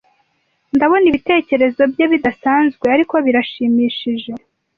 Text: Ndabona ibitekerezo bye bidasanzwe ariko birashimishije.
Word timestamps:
Ndabona 0.75 1.05
ibitekerezo 1.11 1.81
bye 1.91 2.05
bidasanzwe 2.11 2.85
ariko 2.95 3.15
birashimishije. 3.25 4.31